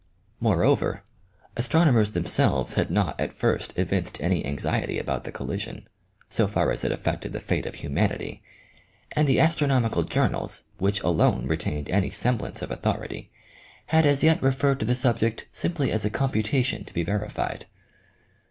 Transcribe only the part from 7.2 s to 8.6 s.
the fate of humanity,